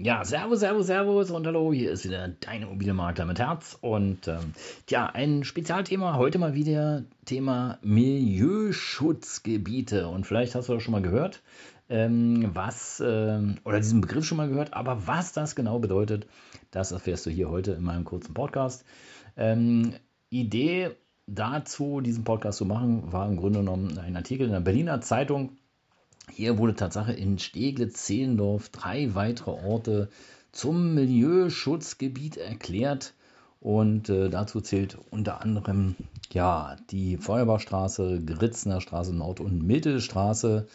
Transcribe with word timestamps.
Ja, 0.00 0.24
Servus, 0.24 0.60
Servus, 0.60 0.86
Servus 0.86 1.32
und 1.32 1.44
hallo, 1.44 1.72
hier 1.72 1.90
ist 1.90 2.04
wieder 2.04 2.28
dein 2.28 2.62
Immobilienmakler 2.62 3.24
mit 3.24 3.40
Herz 3.40 3.76
und 3.80 4.28
ähm, 4.28 4.52
ja, 4.88 5.06
ein 5.06 5.42
Spezialthema, 5.42 6.14
heute 6.14 6.38
mal 6.38 6.54
wieder 6.54 7.02
Thema 7.24 7.78
Milieuschutzgebiete 7.82 10.06
und 10.06 10.24
vielleicht 10.24 10.54
hast 10.54 10.68
du 10.68 10.74
das 10.74 10.84
schon 10.84 10.92
mal 10.92 11.02
gehört, 11.02 11.42
ähm, 11.88 12.50
was, 12.54 13.00
äh, 13.00 13.40
oder 13.64 13.78
diesen 13.78 14.00
Begriff 14.00 14.24
schon 14.24 14.36
mal 14.36 14.48
gehört, 14.48 14.72
aber 14.72 15.08
was 15.08 15.32
das 15.32 15.56
genau 15.56 15.80
bedeutet, 15.80 16.28
das 16.70 16.92
erfährst 16.92 17.26
du 17.26 17.30
hier 17.30 17.50
heute 17.50 17.72
in 17.72 17.82
meinem 17.82 18.04
kurzen 18.04 18.34
Podcast. 18.34 18.84
Ähm, 19.36 19.94
Idee 20.30 20.92
dazu, 21.26 22.00
diesen 22.00 22.22
Podcast 22.22 22.58
zu 22.58 22.66
machen, 22.66 23.12
war 23.12 23.28
im 23.28 23.36
Grunde 23.36 23.58
genommen 23.58 23.98
ein 23.98 24.14
Artikel 24.14 24.46
in 24.46 24.52
der 24.52 24.60
Berliner 24.60 25.00
Zeitung, 25.00 25.58
hier 26.32 26.58
wurde 26.58 26.74
Tatsache 26.74 27.12
in 27.12 27.38
Steglitz-Zehlendorf 27.38 28.68
drei 28.70 29.14
weitere 29.14 29.50
Orte 29.50 30.08
zum 30.52 30.94
Milieuschutzgebiet 30.94 32.36
erklärt. 32.36 33.14
Und 33.60 34.08
äh, 34.08 34.28
dazu 34.28 34.60
zählt 34.60 34.96
unter 35.10 35.42
anderem 35.42 35.96
ja, 36.32 36.76
die 36.90 37.16
Feuerbachstraße, 37.16 38.22
Gritzner 38.24 38.80
Straße 38.80 39.12
Nord- 39.14 39.40
und 39.40 39.66
Mittelstraße 39.66 40.68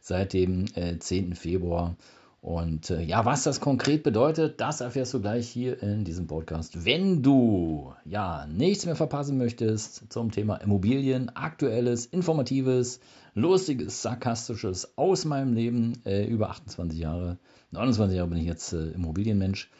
seit 0.00 0.32
dem 0.32 0.64
äh, 0.74 0.98
10. 0.98 1.34
Februar. 1.34 1.96
Und 2.40 2.88
äh, 2.88 3.02
ja, 3.02 3.26
was 3.26 3.42
das 3.42 3.60
konkret 3.60 4.02
bedeutet, 4.02 4.60
das 4.62 4.80
erfährst 4.80 5.12
du 5.12 5.20
gleich 5.20 5.46
hier 5.48 5.82
in 5.82 6.04
diesem 6.04 6.26
Podcast. 6.26 6.86
Wenn 6.86 7.22
du 7.22 7.92
ja 8.06 8.46
nichts 8.46 8.86
mehr 8.86 8.96
verpassen 8.96 9.36
möchtest 9.36 10.10
zum 10.10 10.30
Thema 10.30 10.56
Immobilien, 10.56 11.28
aktuelles, 11.36 12.06
informatives, 12.06 13.00
lustiges, 13.34 14.00
sarkastisches 14.00 14.96
aus 14.96 15.26
meinem 15.26 15.52
Leben 15.52 16.02
äh, 16.06 16.24
über 16.24 16.48
28 16.48 16.98
Jahre, 16.98 17.38
29 17.72 18.16
Jahre 18.16 18.28
bin 18.28 18.38
ich 18.38 18.46
jetzt 18.46 18.72
äh, 18.72 18.88
Immobilienmensch, 18.92 19.70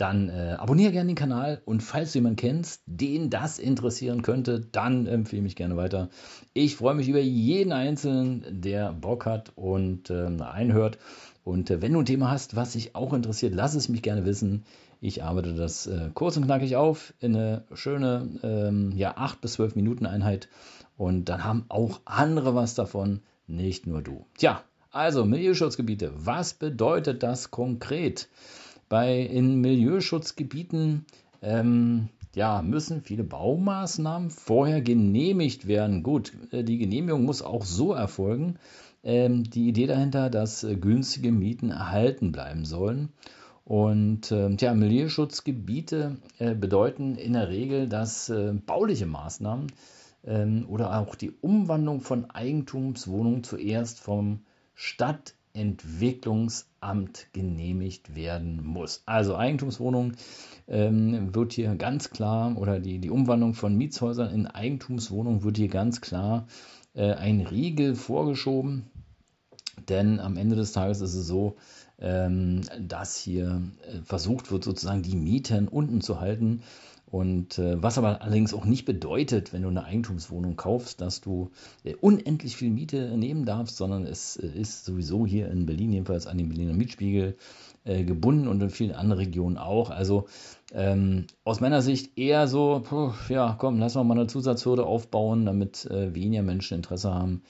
dann 0.00 0.30
äh, 0.30 0.56
abonniere 0.58 0.92
gerne 0.92 1.08
den 1.08 1.16
Kanal 1.16 1.60
und 1.66 1.82
falls 1.82 2.12
du 2.12 2.18
jemanden 2.18 2.36
kennst, 2.36 2.82
den 2.86 3.28
das 3.28 3.58
interessieren 3.58 4.22
könnte, 4.22 4.60
dann 4.60 5.06
empfehle 5.06 5.42
mich 5.42 5.56
gerne 5.56 5.76
weiter. 5.76 6.08
Ich 6.54 6.76
freue 6.76 6.94
mich 6.94 7.08
über 7.08 7.20
jeden 7.20 7.72
Einzelnen, 7.72 8.62
der 8.62 8.92
Bock 8.92 9.26
hat 9.26 9.52
und 9.56 10.08
äh, 10.08 10.28
einhört. 10.42 10.98
Und 11.44 11.70
äh, 11.70 11.82
wenn 11.82 11.92
du 11.92 12.00
ein 12.00 12.06
Thema 12.06 12.30
hast, 12.30 12.56
was 12.56 12.72
dich 12.72 12.94
auch 12.94 13.12
interessiert, 13.12 13.54
lass 13.54 13.74
es 13.74 13.88
mich 13.88 14.02
gerne 14.02 14.24
wissen. 14.24 14.64
Ich 15.00 15.22
arbeite 15.22 15.54
das 15.54 15.86
äh, 15.86 16.10
kurz 16.12 16.36
und 16.36 16.44
knackig 16.44 16.76
auf 16.76 17.14
in 17.20 17.34
eine 17.34 17.64
schöne 17.72 18.28
ähm, 18.42 18.92
ja, 18.94 19.16
8 19.16 19.40
bis 19.40 19.54
12 19.54 19.74
Minuten 19.76 20.06
Einheit. 20.06 20.48
Und 20.96 21.30
dann 21.30 21.44
haben 21.44 21.64
auch 21.68 22.00
andere 22.04 22.54
was 22.54 22.74
davon, 22.74 23.20
nicht 23.46 23.86
nur 23.86 24.02
du. 24.02 24.26
Tja, 24.36 24.62
also 24.90 25.24
Milieuschutzgebiete. 25.24 26.12
Was 26.16 26.52
bedeutet 26.52 27.22
das 27.22 27.50
konkret? 27.50 28.28
Bei 28.88 29.18
in 29.18 29.60
Milieuschutzgebieten 29.60 31.06
ähm, 31.42 32.08
ja, 32.34 32.62
müssen 32.62 33.02
viele 33.02 33.24
Baumaßnahmen 33.24 34.30
vorher 34.30 34.80
genehmigt 34.80 35.66
werden. 35.66 36.02
Gut, 36.02 36.32
äh, 36.52 36.62
die 36.64 36.78
Genehmigung 36.78 37.24
muss 37.24 37.42
auch 37.42 37.64
so 37.64 37.92
erfolgen, 37.92 38.56
ähm, 39.02 39.44
die 39.44 39.68
Idee 39.68 39.86
dahinter, 39.86 40.30
dass 40.30 40.62
äh, 40.62 40.76
günstige 40.76 41.32
Mieten 41.32 41.70
erhalten 41.70 42.32
bleiben 42.32 42.64
sollen. 42.64 43.10
Und 43.64 44.32
äh, 44.32 44.54
tja, 44.56 44.74
Milieuschutzgebiete 44.74 46.16
äh, 46.38 46.54
bedeuten 46.54 47.16
in 47.16 47.34
der 47.34 47.48
Regel, 47.48 47.88
dass 47.88 48.28
äh, 48.28 48.52
bauliche 48.52 49.06
Maßnahmen 49.06 49.68
ähm, 50.24 50.66
oder 50.68 50.98
auch 50.98 51.14
die 51.14 51.30
Umwandlung 51.40 52.00
von 52.00 52.30
Eigentumswohnungen 52.30 53.44
zuerst 53.44 54.00
vom 54.00 54.40
Stadtentwicklungsamt 55.50 57.26
genehmigt 57.32 58.14
werden 58.14 58.64
muss. 58.64 59.02
Also 59.06 59.36
Eigentumswohnung 59.36 60.12
ähm, 60.68 61.34
wird 61.34 61.52
hier 61.52 61.74
ganz 61.74 62.10
klar 62.10 62.56
oder 62.56 62.78
die, 62.78 62.98
die 62.98 63.10
Umwandlung 63.10 63.54
von 63.54 63.76
Mietshäusern 63.76 64.32
in 64.32 64.46
Eigentumswohnungen 64.46 65.42
wird 65.42 65.56
hier 65.56 65.68
ganz 65.68 66.00
klar 66.00 66.46
äh, 66.94 67.12
ein 67.14 67.40
Riegel 67.40 67.94
vorgeschoben. 67.94 68.90
Denn 69.88 70.20
am 70.20 70.36
Ende 70.36 70.56
des 70.56 70.72
Tages 70.72 71.00
ist 71.00 71.14
es 71.14 71.26
so, 71.26 71.56
ähm, 71.98 72.60
dass 72.78 73.16
hier 73.16 73.62
äh, 73.82 74.02
versucht 74.04 74.52
wird, 74.52 74.62
sozusagen 74.62 75.02
die 75.02 75.16
Mieten 75.16 75.68
unten 75.68 76.00
zu 76.00 76.20
halten. 76.20 76.62
Und 77.10 77.58
äh, 77.58 77.82
was 77.82 77.98
aber 77.98 78.22
allerdings 78.22 78.54
auch 78.54 78.64
nicht 78.64 78.84
bedeutet, 78.84 79.52
wenn 79.52 79.62
du 79.62 79.68
eine 79.68 79.84
Eigentumswohnung 79.84 80.56
kaufst, 80.56 81.00
dass 81.00 81.20
du 81.20 81.50
äh, 81.82 81.94
unendlich 81.96 82.56
viel 82.56 82.70
Miete 82.70 83.16
nehmen 83.16 83.44
darfst, 83.44 83.76
sondern 83.76 84.06
es 84.06 84.36
äh, 84.36 84.46
ist 84.46 84.84
sowieso 84.84 85.26
hier 85.26 85.50
in 85.50 85.66
Berlin, 85.66 85.92
jedenfalls 85.92 86.28
an 86.28 86.38
den 86.38 86.48
Berliner 86.48 86.72
Mietspiegel, 86.72 87.36
äh, 87.84 88.04
gebunden 88.04 88.46
und 88.46 88.60
in 88.62 88.70
vielen 88.70 88.94
anderen 88.94 89.18
Regionen 89.18 89.58
auch. 89.58 89.90
Also 89.90 90.26
ähm, 90.72 91.26
aus 91.44 91.60
meiner 91.60 91.82
Sicht 91.82 92.16
eher 92.16 92.46
so, 92.46 92.82
puh, 92.84 93.12
ja, 93.28 93.56
komm, 93.58 93.80
lass 93.80 93.96
mal 93.96 94.08
eine 94.12 94.28
Zusatzhürde 94.28 94.84
aufbauen, 94.84 95.46
damit 95.46 95.86
äh, 95.86 96.14
weniger 96.14 96.42
Menschen 96.42 96.76
Interesse 96.76 97.12
haben, 97.12 97.42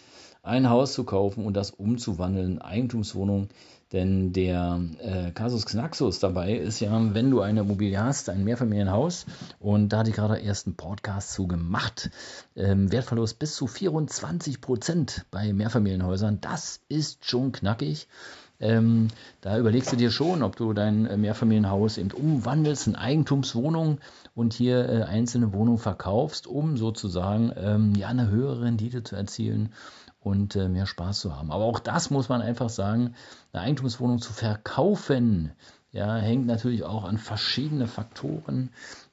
ein 0.42 0.71
Haus 0.71 0.94
zu 0.94 1.04
kaufen 1.04 1.44
und 1.44 1.54
das 1.54 1.71
umzuwandeln 1.71 2.53
in 2.53 2.62
Eigentumswohnung. 2.62 3.48
Denn 3.93 4.33
der 4.33 4.81
äh, 5.01 5.33
Casus 5.33 5.67
Knaxus 5.67 6.21
dabei 6.21 6.55
ist 6.55 6.78
ja, 6.78 7.15
wenn 7.15 7.31
du 7.31 7.41
eine 7.41 7.61
Immobilie 7.61 8.01
hast, 8.01 8.28
ein 8.28 8.45
Mehrfamilienhaus, 8.45 9.27
und 9.59 9.89
da 9.89 9.99
hatte 9.99 10.11
ich 10.11 10.17
gerade 10.17 10.39
erst 10.39 10.67
einen 10.67 10.77
Podcast 10.77 11.33
zu 11.33 11.49
gemacht, 11.49 12.11
ähm, 12.55 12.93
Wertverlust 12.93 13.41
bis 13.41 13.56
zu 13.56 13.67
24 13.67 14.61
Prozent 14.61 15.27
bei 15.33 15.53
Mehrfamilienhäusern, 15.53 16.41
das 16.41 16.81
ist 16.89 17.25
schon 17.25 17.51
knackig. 17.51 18.06
Ähm, 18.61 19.09
da 19.41 19.59
überlegst 19.59 19.91
du 19.91 19.97
dir 19.97 20.11
schon, 20.11 20.43
ob 20.43 20.55
du 20.55 20.75
dein 20.75 21.07
äh, 21.07 21.17
Mehrfamilienhaus 21.17 21.97
eben 21.97 22.11
umwandelst 22.11 22.87
in 22.87 22.95
Eigentumswohnung 22.95 23.99
und 24.34 24.53
hier 24.53 24.87
äh, 24.87 25.03
einzelne 25.03 25.55
Wohnungen 25.55 25.78
verkaufst, 25.78 26.47
um 26.47 26.77
sozusagen 26.77 27.53
ähm, 27.57 27.95
ja 27.97 28.09
eine 28.09 28.28
höhere 28.28 28.61
Rendite 28.61 29.03
zu 29.03 29.17
erzielen 29.17 29.71
und 30.21 30.57
äh, 30.57 30.69
mehr 30.69 30.87
Spaß 30.87 31.21
zu 31.21 31.37
haben. 31.37 31.51
Aber 31.51 31.65
auch 31.65 31.79
das 31.79 32.11
muss 32.11 32.29
man 32.29 32.43
einfach 32.43 32.69
sagen, 32.69 33.15
eine 33.53 33.63
Eigentumswohnung 33.63 34.21
zu 34.21 34.33
verkaufen, 34.33 35.53
ja, 35.93 36.17
hängt 36.17 36.47
natürlich 36.47 36.85
auch 36.85 37.05
an 37.05 37.19
verschiedene 37.19 37.89
Faktoren. 37.89 38.71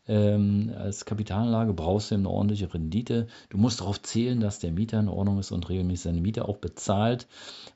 Ähm, 0.07 0.71
als 0.77 1.05
Kapitalanlage 1.05 1.73
brauchst 1.73 2.11
du 2.11 2.15
eine 2.15 2.29
ordentliche 2.29 2.71
Rendite. 2.73 3.27
Du 3.49 3.57
musst 3.57 3.81
darauf 3.81 4.01
zählen, 4.01 4.39
dass 4.39 4.59
der 4.59 4.71
Mieter 4.71 4.99
in 4.99 5.09
Ordnung 5.09 5.39
ist 5.39 5.51
und 5.51 5.67
regelmäßig 5.67 6.03
seine 6.03 6.21
Miete 6.21 6.47
auch 6.47 6.57
bezahlt, 6.57 7.27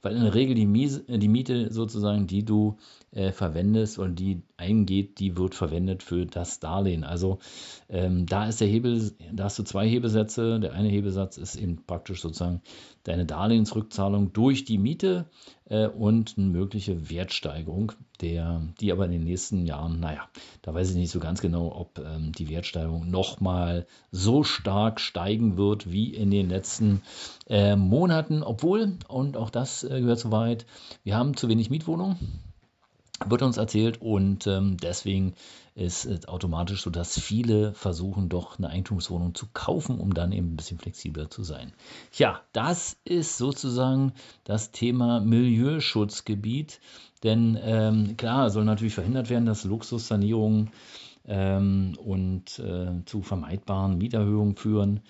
weil 0.02 0.16
in 0.16 0.24
der 0.24 0.36
Regel 0.36 0.56
die, 0.56 1.18
die 1.18 1.28
Miete 1.28 1.74
sozusagen, 1.74 2.28
die 2.28 2.46
du 2.46 2.78
äh, 3.12 3.32
verwendest 3.32 4.00
oder 4.00 4.10
die 4.10 4.44
eingeht, 4.62 5.20
die 5.20 5.36
wird 5.36 5.56
verwendet 5.56 6.04
für 6.04 6.26
das 6.26 6.60
Darlehen. 6.60 7.04
Also 7.04 7.40
ähm, 7.90 8.28
da 8.28 8.46
ist 8.48 8.62
der 8.62 8.68
Hebel, 8.68 9.12
da 9.34 9.46
hast 9.46 9.60
du 9.60 9.64
zwei 9.64 9.90
Hebesätze. 9.90 10.60
Der 10.60 10.74
eine 10.74 10.88
Hebesatz 10.88 11.38
ist 11.38 11.56
eben 11.56 11.84
praktisch 11.86 12.22
sozusagen 12.22 12.62
deine 13.04 13.26
Darlehensrückzahlung 13.26 14.32
durch 14.32 14.64
die 14.64 14.78
Miete 14.78 15.26
äh, 15.66 15.88
und 15.88 16.36
eine 16.38 16.48
mögliche 16.48 17.10
Wertsteigerung, 17.10 17.94
der, 18.22 18.62
die 18.80 18.92
aber 18.92 19.06
in 19.06 19.12
den 19.12 19.24
nächsten 19.24 19.66
Jahren, 19.66 20.00
naja, 20.00 20.30
da 20.62 20.74
weiß 20.74 20.92
ich 20.92 20.96
nicht 20.96 21.12
so 21.12 21.20
ganz 21.20 21.42
genau, 21.42 21.76
ob 21.76 21.98
ähm, 21.98 22.32
die 22.32 22.50
Wertsteigerung 22.50 23.10
nochmal 23.10 23.88
so 24.12 24.44
stark 24.44 25.00
steigen 25.00 25.58
wird 25.58 25.92
wie 25.92 26.14
in 26.14 26.30
den 26.30 26.50
letzten 26.50 27.02
äh, 27.48 27.76
Monaten, 27.76 28.44
obwohl, 28.44 28.98
und 29.08 29.36
auch 29.36 29.50
das 29.50 29.84
äh, 29.84 30.00
gehört 30.00 30.20
soweit, 30.20 30.68
wir 31.04 31.16
haben 31.16 31.36
zu 31.36 31.50
wenig 31.50 31.72
Mietwohnungen 31.72 32.51
wird 33.28 33.42
uns 33.42 33.58
erzählt 33.58 34.02
und 34.02 34.48
ähm, 34.48 34.78
deswegen 34.78 35.34
ist 35.76 36.06
es 36.06 36.28
automatisch 36.28 36.82
so, 36.82 36.90
dass 36.90 37.20
viele 37.20 37.74
versuchen, 37.74 38.28
doch 38.30 38.58
eine 38.58 38.70
Eigentumswohnung 38.70 39.36
zu 39.36 39.48
kaufen, 39.54 40.00
um 40.00 40.14
dann 40.14 40.32
eben 40.32 40.54
ein 40.54 40.56
bisschen 40.58 40.80
flexibler 40.80 41.30
zu 41.30 41.44
sein. 41.44 41.74
Ja, 42.14 42.42
das 42.52 42.98
ist 43.06 43.38
sozusagen 43.38 44.14
das 44.44 44.72
Thema 44.72 45.22
Milieuschutzgebiet, 45.22 46.82
denn 47.24 47.58
ähm, 47.62 48.18
klar 48.18 48.50
soll 48.50 48.66
natürlich 48.66 48.94
verhindert 48.94 49.30
werden, 49.30 49.46
dass 49.46 49.64
Luxussanierungen 49.64 50.72
ähm, 51.26 51.94
und 52.04 52.60
äh, 52.60 53.06
zu 53.06 53.22
vermeidbaren 53.22 53.98
Mieterhöhungen 53.98 54.56
führen. 54.56 55.02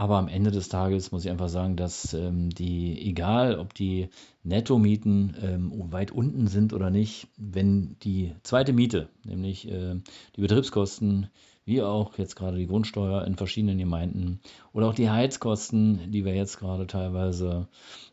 Aber 0.00 0.16
am 0.16 0.28
Ende 0.28 0.50
des 0.50 0.70
Tages 0.70 1.12
muss 1.12 1.26
ich 1.26 1.30
einfach 1.30 1.50
sagen, 1.50 1.76
dass 1.76 2.14
ähm, 2.14 2.48
die, 2.48 2.98
egal 3.06 3.58
ob 3.58 3.74
die 3.74 4.08
Nettomieten 4.42 5.36
ähm, 5.42 5.92
weit 5.92 6.10
unten 6.10 6.46
sind 6.46 6.72
oder 6.72 6.88
nicht, 6.88 7.28
wenn 7.36 7.96
die 8.02 8.32
zweite 8.42 8.72
Miete, 8.72 9.10
nämlich 9.24 9.70
äh, 9.70 9.96
die 10.36 10.40
Betriebskosten, 10.40 11.28
wie 11.66 11.82
auch 11.82 12.16
jetzt 12.16 12.34
gerade 12.34 12.56
die 12.56 12.66
Grundsteuer 12.66 13.26
in 13.26 13.36
verschiedenen 13.36 13.76
Gemeinden 13.76 14.40
oder 14.72 14.88
auch 14.88 14.94
die 14.94 15.10
Heizkosten, 15.10 16.10
die 16.10 16.24
wir 16.24 16.34
jetzt 16.34 16.58
gerade 16.58 16.86
teilweise 16.86 17.68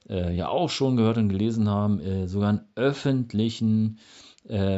äh, 0.10 0.36
ja 0.36 0.50
auch 0.50 0.70
schon 0.70 0.98
gehört 0.98 1.18
und 1.18 1.30
gelesen 1.30 1.70
haben, 1.70 2.02
äh, 2.02 2.28
sogar 2.28 2.50
in 2.50 2.62
öffentlichen 2.76 4.00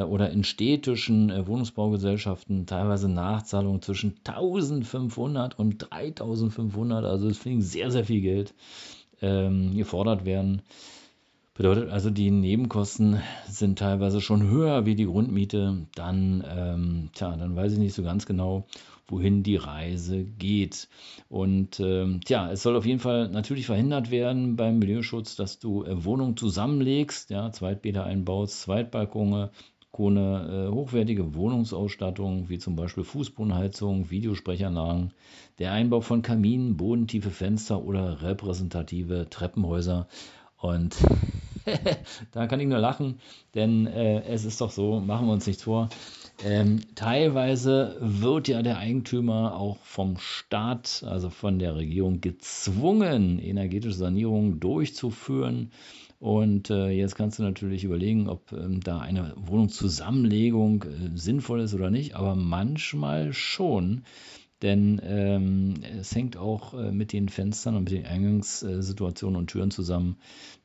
oder 0.01 0.31
in 0.31 0.43
städtischen 0.43 1.29
äh, 1.29 1.45
Wohnungsbaugesellschaften 1.45 2.65
teilweise 2.65 3.07
Nachzahlungen 3.09 3.81
zwischen 3.81 4.15
1500 4.23 5.57
und 5.59 5.77
3500, 5.77 7.05
also 7.05 7.29
finde 7.33 7.59
ich 7.59 7.67
sehr, 7.67 7.91
sehr 7.91 8.05
viel 8.05 8.21
Geld, 8.21 8.53
ähm, 9.21 9.75
gefordert 9.75 10.25
werden. 10.25 10.61
Bedeutet 11.59 11.89
also, 11.89 12.09
die 12.09 12.31
Nebenkosten 12.31 13.21
sind 13.49 13.79
teilweise 13.79 14.21
schon 14.21 14.49
höher 14.49 14.85
wie 14.85 14.95
die 14.95 15.03
Grundmiete. 15.03 15.87
Dann, 15.93 16.41
ähm, 16.49 17.09
tja, 17.13 17.35
dann 17.35 17.53
weiß 17.53 17.73
ich 17.73 17.79
nicht 17.79 17.93
so 17.93 18.01
ganz 18.01 18.25
genau, 18.25 18.65
wohin 19.09 19.43
die 19.43 19.57
Reise 19.57 20.23
geht. 20.23 20.87
Und 21.27 21.81
ähm, 21.81 22.21
tja, 22.23 22.49
es 22.49 22.63
soll 22.63 22.77
auf 22.77 22.85
jeden 22.85 23.01
Fall 23.01 23.27
natürlich 23.27 23.65
verhindert 23.65 24.09
werden 24.09 24.55
beim 24.55 24.79
Milieuschutz, 24.79 25.35
dass 25.35 25.59
du 25.59 25.83
äh, 25.83 26.05
Wohnungen 26.05 26.37
zusammenlegst, 26.37 27.29
ja, 27.29 27.51
Zweitbäder 27.51 28.05
einbaust, 28.05 28.61
Zweitbalkone, 28.61 29.51
Kone, 29.91 30.69
äh, 30.69 30.73
hochwertige 30.73 31.35
Wohnungsausstattung, 31.35 32.47
wie 32.47 32.59
zum 32.59 32.77
Beispiel 32.77 33.03
Fußbodenheizung, 33.03 34.09
Videosprechanlagen, 34.09 35.11
der 35.57 35.73
Einbau 35.73 35.99
von 35.99 36.21
Kaminen, 36.21 36.77
bodentiefe 36.77 37.31
Fenster 37.31 37.83
oder 37.83 38.21
repräsentative 38.21 39.27
Treppenhäuser. 39.29 40.07
Und 40.55 40.97
da 42.31 42.47
kann 42.47 42.59
ich 42.59 42.67
nur 42.67 42.79
lachen, 42.79 43.19
denn 43.55 43.87
äh, 43.87 44.21
es 44.23 44.45
ist 44.45 44.61
doch 44.61 44.71
so, 44.71 44.99
machen 44.99 45.27
wir 45.27 45.33
uns 45.33 45.47
nichts 45.47 45.63
vor. 45.63 45.89
Ähm, 46.43 46.79
teilweise 46.95 47.97
wird 47.99 48.47
ja 48.47 48.61
der 48.61 48.77
Eigentümer 48.77 49.55
auch 49.55 49.77
vom 49.83 50.17
Staat, 50.17 51.03
also 51.05 51.29
von 51.29 51.59
der 51.59 51.75
Regierung, 51.75 52.21
gezwungen, 52.21 53.39
energetische 53.39 53.95
Sanierungen 53.95 54.59
durchzuführen. 54.59 55.71
Und 56.19 56.69
äh, 56.69 56.89
jetzt 56.89 57.15
kannst 57.15 57.39
du 57.39 57.43
natürlich 57.43 57.83
überlegen, 57.83 58.29
ob 58.29 58.51
ähm, 58.51 58.81
da 58.81 58.99
eine 58.99 59.33
Wohnungszusammenlegung 59.37 60.83
äh, 60.83 61.17
sinnvoll 61.17 61.61
ist 61.61 61.73
oder 61.73 61.91
nicht, 61.91 62.15
aber 62.15 62.35
manchmal 62.35 63.33
schon. 63.33 64.03
Denn 64.61 65.01
ähm, 65.03 65.75
es 65.99 66.13
hängt 66.13 66.35
auch 66.35 66.73
äh, 66.73 66.91
mit 66.91 67.13
den 67.13 67.29
Fenstern 67.29 67.75
und 67.75 67.85
mit 67.85 67.93
den 67.93 68.05
Eingangssituationen 68.05 69.37
und 69.37 69.47
Türen 69.47 69.71
zusammen. 69.71 70.17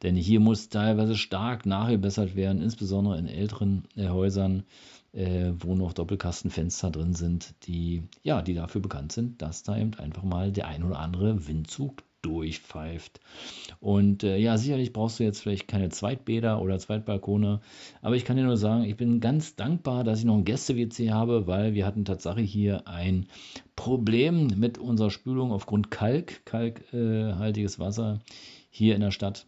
Denn 0.02 0.17
hier 0.17 0.41
muss 0.41 0.69
teilweise 0.69 1.17
stark 1.17 1.64
nachgebessert 1.64 2.35
werden, 2.35 2.61
insbesondere 2.61 3.19
in 3.19 3.29
älteren 3.29 3.85
äh, 3.96 4.08
Häusern, 4.08 4.64
äh, 5.12 5.52
wo 5.58 5.76
noch 5.76 5.93
Doppelkastenfenster 5.93 6.91
drin 6.91 7.14
sind, 7.14 7.55
die, 7.67 8.02
ja, 8.23 8.43
die 8.43 8.55
dafür 8.55 8.81
bekannt 8.81 9.12
sind, 9.12 9.41
dass 9.41 9.62
da 9.62 9.79
eben 9.79 9.94
einfach 9.94 10.25
mal 10.25 10.50
der 10.50 10.67
ein 10.67 10.82
oder 10.82 10.99
andere 10.99 11.46
Windzug 11.46 12.02
durchpfeift. 12.24 13.20
Und 13.80 14.24
äh, 14.24 14.36
ja, 14.38 14.56
sicherlich 14.56 14.92
brauchst 14.92 15.20
du 15.20 15.24
jetzt 15.24 15.40
vielleicht 15.40 15.68
keine 15.68 15.90
Zweitbäder 15.90 16.60
oder 16.60 16.78
Zweitbalkone, 16.78 17.60
aber 18.02 18.16
ich 18.16 18.24
kann 18.24 18.36
dir 18.36 18.44
nur 18.44 18.56
sagen, 18.56 18.84
ich 18.84 18.96
bin 18.96 19.20
ganz 19.20 19.56
dankbar, 19.56 20.04
dass 20.04 20.20
ich 20.20 20.24
noch 20.24 20.36
ein 20.36 20.44
Gäste-WC 20.44 21.10
habe, 21.10 21.46
weil 21.46 21.74
wir 21.74 21.86
hatten 21.86 22.04
tatsächlich 22.04 22.50
hier 22.50 22.88
ein 22.88 23.26
Problem 23.76 24.48
mit 24.56 24.78
unserer 24.78 25.10
Spülung 25.10 25.52
aufgrund 25.52 25.90
Kalk, 25.90 26.44
kalkhaltiges 26.44 27.76
äh, 27.76 27.78
Wasser 27.78 28.20
hier 28.70 28.94
in 28.94 29.00
der 29.00 29.10
Stadt. 29.10 29.46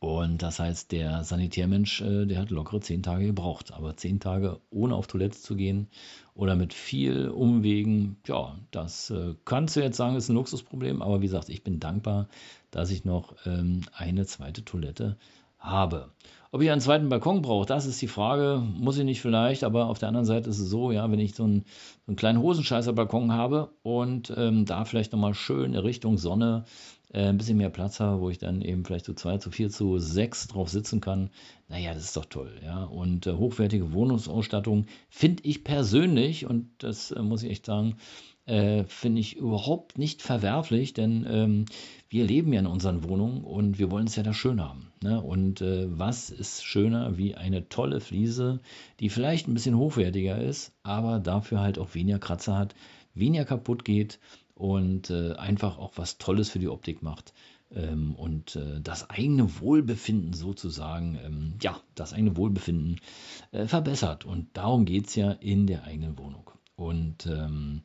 Und 0.00 0.40
das 0.42 0.58
heißt, 0.58 0.92
der 0.92 1.24
Sanitärmensch, 1.24 2.00
äh, 2.00 2.24
der 2.24 2.38
hat 2.38 2.50
lockere 2.50 2.80
zehn 2.80 3.02
Tage 3.02 3.26
gebraucht. 3.26 3.72
Aber 3.72 3.96
zehn 3.98 4.18
Tage 4.18 4.58
ohne 4.70 4.94
auf 4.94 5.06
Toilette 5.06 5.38
zu 5.38 5.56
gehen 5.56 5.88
oder 6.34 6.56
mit 6.56 6.72
viel 6.72 7.28
Umwegen, 7.28 8.16
ja, 8.26 8.58
das 8.70 9.10
äh, 9.10 9.34
kannst 9.44 9.76
du 9.76 9.80
jetzt 9.80 9.98
sagen, 9.98 10.16
ist 10.16 10.30
ein 10.30 10.36
Luxusproblem. 10.36 11.02
Aber 11.02 11.20
wie 11.20 11.26
gesagt, 11.26 11.50
ich 11.50 11.62
bin 11.62 11.80
dankbar, 11.80 12.28
dass 12.70 12.90
ich 12.90 13.04
noch 13.04 13.34
ähm, 13.44 13.82
eine 13.92 14.24
zweite 14.24 14.64
Toilette 14.64 15.18
habe. 15.58 16.08
Ob 16.50 16.62
ich 16.62 16.70
einen 16.70 16.80
zweiten 16.80 17.10
Balkon 17.10 17.42
brauche, 17.42 17.66
das 17.66 17.84
ist 17.84 18.00
die 18.00 18.08
Frage. 18.08 18.62
Muss 18.78 18.96
ich 18.96 19.04
nicht 19.04 19.20
vielleicht, 19.20 19.62
aber 19.64 19.86
auf 19.86 19.98
der 19.98 20.08
anderen 20.08 20.24
Seite 20.24 20.48
ist 20.48 20.58
es 20.58 20.70
so, 20.70 20.90
ja, 20.90 21.10
wenn 21.12 21.20
ich 21.20 21.34
so 21.34 21.44
einen, 21.44 21.64
so 22.06 22.08
einen 22.08 22.16
kleinen 22.16 22.40
Hosenscheißer-Balkon 22.40 23.32
habe 23.32 23.70
und 23.82 24.32
ähm, 24.34 24.64
da 24.64 24.86
vielleicht 24.86 25.12
nochmal 25.12 25.34
schön 25.34 25.76
Richtung 25.76 26.16
Sonne 26.16 26.64
äh, 27.12 27.26
ein 27.26 27.38
bisschen 27.38 27.58
mehr 27.58 27.70
Platz 27.70 28.00
habe, 28.00 28.20
wo 28.20 28.30
ich 28.30 28.38
dann 28.38 28.62
eben 28.62 28.84
vielleicht 28.84 29.04
zu 29.04 29.14
zwei, 29.14 29.38
zu 29.38 29.50
vier, 29.50 29.70
zu 29.70 29.98
sechs 29.98 30.46
drauf 30.48 30.68
sitzen 30.68 31.00
kann, 31.00 31.30
naja, 31.68 31.94
das 31.94 32.04
ist 32.04 32.16
doch 32.16 32.26
toll, 32.26 32.60
ja. 32.64 32.84
Und 32.84 33.26
äh, 33.26 33.32
hochwertige 33.34 33.92
Wohnungsausstattung 33.92 34.86
finde 35.08 35.42
ich 35.44 35.64
persönlich, 35.64 36.46
und 36.46 36.70
das 36.78 37.10
äh, 37.10 37.22
muss 37.22 37.42
ich 37.42 37.50
echt 37.50 37.66
sagen, 37.66 37.96
äh, 38.46 38.84
finde 38.84 39.20
ich 39.20 39.36
überhaupt 39.36 39.98
nicht 39.98 40.22
verwerflich, 40.22 40.92
denn 40.92 41.26
ähm, 41.28 41.64
wir 42.08 42.24
leben 42.24 42.52
ja 42.52 42.60
in 42.60 42.66
unseren 42.66 43.04
Wohnungen 43.04 43.44
und 43.44 43.78
wir 43.78 43.90
wollen 43.90 44.06
es 44.06 44.16
ja 44.16 44.24
da 44.24 44.32
schön 44.32 44.60
haben. 44.60 44.90
Ne? 45.02 45.20
Und 45.20 45.60
äh, 45.60 45.86
was 45.88 46.30
ist 46.30 46.64
schöner 46.64 47.16
wie 47.16 47.36
eine 47.36 47.68
tolle 47.68 48.00
Fliese, 48.00 48.60
die 48.98 49.08
vielleicht 49.08 49.46
ein 49.46 49.54
bisschen 49.54 49.76
hochwertiger 49.76 50.42
ist, 50.42 50.72
aber 50.82 51.20
dafür 51.20 51.60
halt 51.60 51.78
auch 51.78 51.94
weniger 51.94 52.18
Kratzer 52.18 52.58
hat, 52.58 52.74
weniger 53.14 53.44
kaputt 53.44 53.84
geht 53.84 54.18
und 54.60 55.08
äh, 55.08 55.32
einfach 55.36 55.78
auch 55.78 55.92
was 55.96 56.18
Tolles 56.18 56.50
für 56.50 56.58
die 56.58 56.68
Optik 56.68 57.02
macht. 57.02 57.32
Ähm, 57.74 58.14
und 58.14 58.56
äh, 58.56 58.80
das 58.82 59.08
eigene 59.08 59.58
Wohlbefinden 59.60 60.34
sozusagen, 60.34 61.18
ähm, 61.24 61.54
ja, 61.62 61.80
das 61.94 62.12
eigene 62.12 62.36
Wohlbefinden 62.36 63.00
äh, 63.52 63.66
verbessert. 63.66 64.26
Und 64.26 64.48
darum 64.52 64.84
geht 64.84 65.06
es 65.06 65.14
ja 65.14 65.32
in 65.32 65.66
der 65.66 65.84
eigenen 65.84 66.18
Wohnung. 66.18 66.50
Und 66.76 67.26
ähm, 67.26 67.82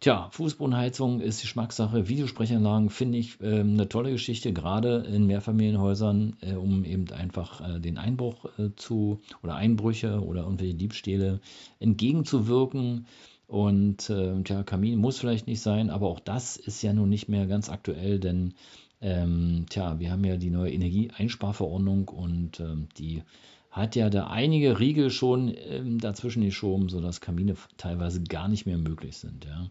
Tja, 0.00 0.28
Fußbodenheizung 0.30 1.20
ist 1.20 1.42
die 1.42 1.48
Schmackssache. 1.48 2.08
Videosprechanlagen 2.08 2.88
finde 2.88 3.18
ich 3.18 3.40
äh, 3.40 3.58
eine 3.58 3.88
tolle 3.88 4.12
Geschichte, 4.12 4.52
gerade 4.52 4.98
in 4.98 5.26
Mehrfamilienhäusern, 5.26 6.36
äh, 6.40 6.54
um 6.54 6.84
eben 6.84 7.10
einfach 7.10 7.60
äh, 7.60 7.80
den 7.80 7.98
Einbruch 7.98 8.44
äh, 8.58 8.70
zu 8.76 9.20
oder 9.42 9.56
Einbrüche 9.56 10.22
oder 10.22 10.44
irgendwelche 10.44 10.74
Diebstähle 10.74 11.40
entgegenzuwirken. 11.80 13.06
Und 13.48 14.10
äh, 14.10 14.42
tja, 14.42 14.62
Kamin 14.62 14.98
muss 14.98 15.18
vielleicht 15.18 15.46
nicht 15.46 15.62
sein, 15.62 15.88
aber 15.88 16.06
auch 16.08 16.20
das 16.20 16.58
ist 16.58 16.82
ja 16.82 16.92
nun 16.92 17.08
nicht 17.08 17.28
mehr 17.28 17.46
ganz 17.46 17.70
aktuell, 17.70 18.20
denn 18.20 18.52
ähm, 19.00 19.64
tja, 19.70 19.98
wir 19.98 20.12
haben 20.12 20.24
ja 20.24 20.36
die 20.36 20.50
neue 20.50 20.72
Energieeinsparverordnung 20.72 22.08
und 22.08 22.60
ähm, 22.60 22.88
die 22.98 23.22
hat 23.70 23.96
ja 23.96 24.10
da 24.10 24.26
einige 24.26 24.78
Riegel 24.78 25.10
schon 25.10 25.54
ähm, 25.66 25.98
dazwischen 25.98 26.44
geschoben, 26.44 26.90
sodass 26.90 27.22
Kamine 27.22 27.54
teilweise 27.78 28.22
gar 28.22 28.48
nicht 28.48 28.66
mehr 28.66 28.76
möglich 28.76 29.16
sind. 29.16 29.46
Ja. 29.46 29.70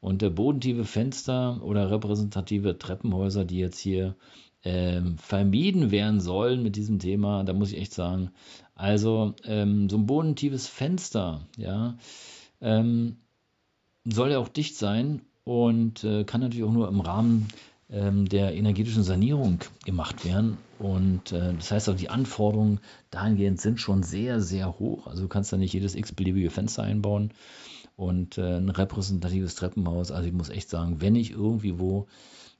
Und 0.00 0.22
der 0.22 0.30
bodentiefe 0.30 0.84
Fenster 0.84 1.60
oder 1.64 1.90
repräsentative 1.90 2.78
Treppenhäuser, 2.78 3.44
die 3.44 3.58
jetzt 3.58 3.78
hier 3.78 4.14
ähm, 4.62 5.18
vermieden 5.18 5.90
werden 5.90 6.20
sollen 6.20 6.62
mit 6.62 6.76
diesem 6.76 7.00
Thema, 7.00 7.42
da 7.42 7.52
muss 7.52 7.72
ich 7.72 7.78
echt 7.78 7.92
sagen, 7.92 8.30
also 8.76 9.34
ähm, 9.44 9.88
so 9.88 9.96
ein 9.96 10.06
bodentiefes 10.06 10.68
Fenster, 10.68 11.40
ja, 11.56 11.96
ähm, 12.60 13.16
soll 14.04 14.30
ja 14.30 14.38
auch 14.38 14.48
dicht 14.48 14.76
sein 14.76 15.22
und 15.44 16.04
äh, 16.04 16.24
kann 16.24 16.40
natürlich 16.40 16.64
auch 16.64 16.72
nur 16.72 16.88
im 16.88 17.00
Rahmen 17.00 17.48
ähm, 17.90 18.28
der 18.28 18.54
energetischen 18.54 19.02
Sanierung 19.02 19.60
gemacht 19.84 20.24
werden. 20.24 20.58
Und 20.78 21.32
äh, 21.32 21.54
das 21.54 21.70
heißt 21.70 21.88
auch, 21.88 21.94
die 21.94 22.10
Anforderungen 22.10 22.80
dahingehend 23.10 23.60
sind 23.60 23.80
schon 23.80 24.02
sehr, 24.02 24.40
sehr 24.40 24.78
hoch. 24.78 25.06
Also 25.06 25.22
du 25.22 25.28
kannst 25.28 25.52
da 25.52 25.56
nicht 25.56 25.72
jedes 25.72 25.94
x-beliebige 25.94 26.50
Fenster 26.50 26.82
einbauen 26.82 27.32
und 27.96 28.38
äh, 28.38 28.58
ein 28.58 28.68
repräsentatives 28.68 29.54
Treppenhaus. 29.54 30.10
Also 30.10 30.28
ich 30.28 30.34
muss 30.34 30.50
echt 30.50 30.68
sagen, 30.68 31.00
wenn 31.00 31.14
ich 31.14 31.30
irgendwie 31.30 31.78
wo 31.78 32.06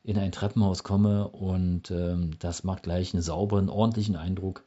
in 0.03 0.19
ein 0.19 0.31
Treppenhaus 0.31 0.85
komme 0.85 1.29
und 1.29 1.91
ähm, 1.91 2.31
das 2.38 2.62
macht 2.62 2.85
gleich 2.85 3.12
einen 3.12 3.23
sauberen, 3.23 3.69
ordentlichen 3.69 4.15
Eindruck, 4.15 4.65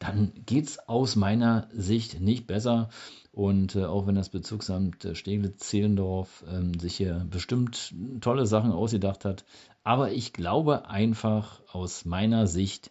dann 0.00 0.32
geht 0.46 0.66
es 0.66 0.88
aus 0.88 1.14
meiner 1.14 1.68
Sicht 1.72 2.20
nicht 2.20 2.48
besser. 2.48 2.88
Und 3.32 3.76
äh, 3.76 3.84
auch 3.84 4.06
wenn 4.06 4.16
das 4.16 4.28
Bezirksamt 4.28 5.04
äh, 5.04 5.14
Steglitz-Zehlendorf 5.14 6.44
ähm, 6.50 6.78
sich 6.78 6.96
hier 6.96 7.26
bestimmt 7.30 7.94
tolle 8.20 8.46
Sachen 8.46 8.72
ausgedacht 8.72 9.24
hat, 9.24 9.44
aber 9.84 10.12
ich 10.12 10.32
glaube 10.32 10.88
einfach 10.88 11.60
aus 11.72 12.04
meiner 12.04 12.46
Sicht 12.46 12.90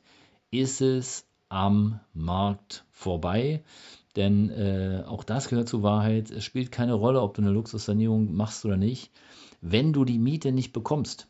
ist 0.50 0.82
es 0.82 1.26
am 1.50 2.00
Markt 2.14 2.86
vorbei. 2.92 3.64
Denn 4.16 4.50
äh, 4.50 5.04
auch 5.06 5.24
das 5.24 5.50
gehört 5.50 5.70
zur 5.70 5.84
Wahrheit. 5.84 6.32
Es 6.32 6.44
spielt 6.44 6.72
keine 6.72 6.94
Rolle, 6.94 7.22
ob 7.22 7.36
du 7.36 7.42
eine 7.42 7.52
Luxussanierung 7.52 8.34
machst 8.34 8.66
oder 8.66 8.78
nicht. 8.78 9.12
Wenn 9.62 9.94
du 9.94 10.06
die 10.06 10.20
Miete 10.20 10.52
nicht 10.52 10.74
bekommst, 10.74 11.28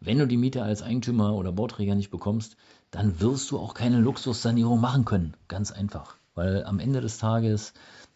wenn 0.00 0.18
du 0.18 0.26
die 0.26 0.36
Miete 0.36 0.62
als 0.62 0.82
Eigentümer 0.82 1.34
oder 1.34 1.52
Bauträger 1.52 1.94
nicht 1.94 2.10
bekommst, 2.10 2.56
dann 2.90 3.20
wirst 3.20 3.50
du 3.50 3.58
auch 3.58 3.74
keine 3.74 3.98
Luxussanierung 3.98 4.80
machen 4.80 5.04
können. 5.04 5.34
Ganz 5.48 5.70
einfach. 5.72 6.16
Weil 6.34 6.64
am 6.64 6.78
Ende 6.80 7.00
des 7.00 7.18
Tages 7.18 7.74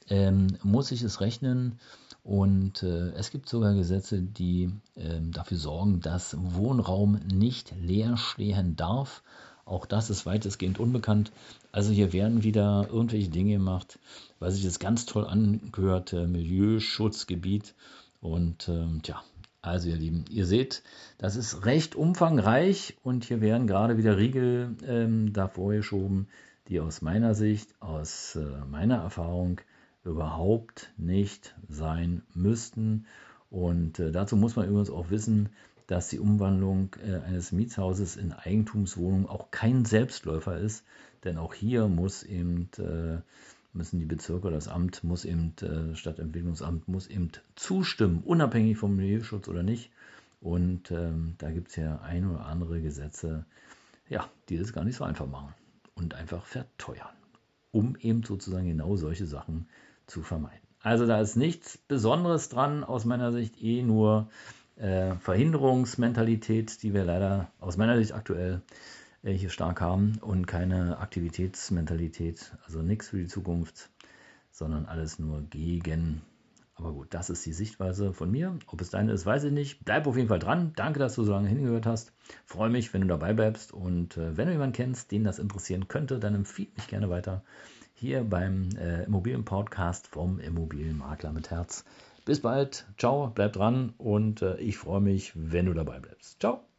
ähm, 0.09 0.57
muss 0.63 0.93
ich 0.93 1.03
es 1.03 1.21
rechnen 1.21 1.79
und 2.23 2.83
äh, 2.83 3.11
es 3.11 3.31
gibt 3.31 3.49
sogar 3.49 3.75
Gesetze, 3.75 4.21
die 4.21 4.71
äh, 4.97 5.21
dafür 5.31 5.59
sorgen, 5.59 6.01
dass 6.01 6.37
Wohnraum 6.39 7.21
nicht 7.33 7.73
leer 7.81 8.17
stehen 8.17 8.77
darf, 8.77 9.23
Auch 9.65 9.85
das 9.85 10.11
ist 10.11 10.27
weitestgehend 10.27 10.79
unbekannt. 10.79 11.33
Also 11.73 11.93
hier 11.93 12.13
werden 12.13 12.45
wieder 12.45 12.87
irgendwelche 12.89 13.31
Dinge 13.31 13.55
gemacht, 13.55 13.99
weil 14.39 14.53
sich 14.53 14.65
das 14.65 14.79
ganz 14.79 15.07
toll 15.07 15.27
angehört, 15.27 16.13
äh, 16.13 16.27
Milieuschutzgebiet. 16.27 17.75
Und 18.21 18.69
ähm, 18.69 19.03
tja, 19.03 19.23
also 19.63 19.89
ihr 19.89 19.97
Lieben, 19.97 20.25
ihr 20.31 20.47
seht, 20.47 20.85
das 21.19 21.35
ist 21.35 21.65
recht 21.67 21.97
umfangreich 21.97 22.97
und 23.03 23.25
hier 23.25 23.41
werden 23.41 23.67
gerade 23.67 23.99
wieder 23.99 24.17
Riegel 24.17 24.77
ähm, 24.87 25.33
davor 25.33 25.73
geschoben, 25.73 26.29
die 26.69 26.81
aus 26.81 27.03
meiner 27.03 27.35
Sicht, 27.35 27.75
aus 27.81 28.37
äh, 28.37 28.65
meiner 28.69 28.97
Erfahrung 28.97 29.61
überhaupt 30.05 30.93
nicht 30.97 31.55
sein 31.69 32.23
müssten. 32.35 33.07
Und 33.51 33.99
äh, 33.99 34.11
dazu 34.11 34.37
muss 34.37 34.57
man 34.57 34.69
übrigens 34.69 34.91
auch 34.91 35.11
wissen, 35.11 35.51
dass 35.87 36.09
die 36.09 36.19
Umwandlung 36.19 36.97
äh, 37.05 37.19
eines 37.21 37.53
Mietshauses 37.53 38.17
in 38.17 38.33
Eigentumswohnung 38.33 39.29
auch 39.29 39.51
kein 39.51 39.85
Selbstläufer 39.85 40.59
ist, 40.59 40.85
denn 41.25 41.39
auch 41.39 41.55
hier 41.55 41.89
muss 41.89 42.23
eben 42.23 42.69
müssen 43.73 43.99
die 43.99 44.07
Bezirke, 44.07 44.51
das 44.51 44.69
Amt 44.69 45.05
muss 45.05 45.25
eben, 45.25 45.55
Stadtentwicklungsamt 45.95 46.89
muss 46.89 47.09
eben 47.09 47.31
zustimmen, 47.57 48.23
unabhängig 48.25 48.79
vom 48.79 48.97
Milieuschutz 48.97 49.49
oder 49.49 49.63
nicht. 49.63 49.91
Und 50.41 50.91
ähm, 50.93 51.35
da 51.39 51.51
gibt 51.51 51.69
es 51.69 51.77
ja 51.77 52.01
ein 52.01 52.31
oder 52.31 52.47
andere 52.47 52.81
Gesetze, 52.81 53.45
ja, 54.09 54.31
die 54.49 54.57
das 54.57 54.73
gar 54.73 54.85
nicht 54.85 54.97
so 54.97 55.05
einfach 55.05 55.27
machen 55.27 55.53
und 55.97 56.15
einfach 56.15 56.45
verteuern, 56.45 57.17
um 57.73 57.97
eben 57.97 58.23
sozusagen 58.23 58.69
genau 58.69 58.97
solche 58.97 59.27
Sachen 59.27 59.69
zu 60.07 60.23
vermeiden. 60.23 60.67
Also 60.81 61.07
da 61.07 61.21
ist 61.21 61.37
nichts 61.37 61.79
Besonderes 61.79 62.49
dran, 62.49 62.85
aus 62.85 63.05
meiner 63.05 63.33
Sicht 63.33 63.61
eh 63.61 63.83
nur 63.83 64.29
äh, 64.77 65.15
Verhinderungsmentalität, 65.17 66.83
die 66.83 66.95
wir 66.95 67.05
leider 67.05 67.51
aus 67.59 67.77
meiner 67.77 67.97
Sicht 67.97 68.13
aktuell 68.13 68.63
äh, 69.23 69.33
hier 69.33 69.51
stark 69.51 69.81
haben 69.81 70.19
und 70.21 70.47
keine 70.47 70.99
Aktivitätsmentalität, 70.99 72.53
also 72.67 72.83
nichts 72.83 73.09
für 73.09 73.19
die 73.19 73.27
Zukunft, 73.27 73.91
sondern 74.53 74.87
alles 74.87 75.19
nur 75.19 75.43
gegen. 75.43 76.23
Aber 76.77 76.93
gut, 76.93 77.15
das 77.15 77.31
ist 77.31 77.45
die 77.47 77.55
Sichtweise 77.55 78.13
von 78.13 78.31
mir. 78.31 78.59
Ob 78.67 78.81
es 78.83 78.91
deine 78.91 79.13
ist, 79.13 79.25
weiß 79.25 79.45
ich 79.45 79.53
nicht. 79.53 79.85
Bleib 79.85 80.07
auf 80.07 80.17
jeden 80.17 80.29
Fall 80.29 80.39
dran. 80.39 80.73
Danke, 80.77 80.99
dass 80.99 81.15
du 81.15 81.25
so 81.25 81.33
lange 81.33 81.49
hingehört 81.49 81.87
hast. 81.87 82.13
Freue 82.45 82.69
mich, 82.69 82.93
wenn 82.93 83.01
du 83.01 83.07
dabei 83.07 83.33
bleibst. 83.33 83.73
Und 83.73 84.19
äh, 84.19 84.37
wenn 84.37 84.47
du 84.47 84.53
jemanden 84.53 84.75
kennst, 84.75 85.11
den 85.11 85.25
das 85.25 85.39
interessieren 85.39 85.89
könnte, 85.89 86.19
dann 86.19 86.35
empfehle 86.35 86.69
mich 86.77 86.87
gerne 86.87 87.09
weiter 87.09 87.43
hier 87.95 88.25
beim 88.25 88.69
äh, 88.77 89.05
Immobilien-Podcast 89.05 90.07
vom 90.07 90.39
Immobilienmakler 90.39 91.33
mit 91.33 91.51
Herz. 91.51 91.85
Bis 92.27 92.43
bald. 92.43 92.87
Ciao, 92.99 93.33
bleib 93.35 93.55
dran 93.55 93.95
und 93.97 94.43
äh, 94.43 94.57
ich 94.59 94.77
freue 94.77 95.01
mich, 95.01 95.33
wenn 95.35 95.67
du 95.67 95.73
dabei 95.73 95.99
bleibst. 96.01 96.41
Ciao. 96.41 96.76